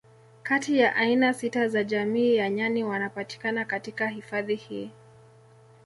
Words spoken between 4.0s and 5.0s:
hifadhi hii